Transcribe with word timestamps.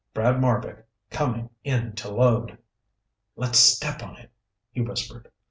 Brad 0.15 0.37
Marbek, 0.41 0.83
coming 1.11 1.51
in 1.63 1.93
to 1.97 2.09
load! 2.11 2.57
"Let's 3.35 3.59
step 3.59 4.01
on 4.01 4.15
it, 4.17 4.31
he 4.71 4.81
whispered. 4.81 5.29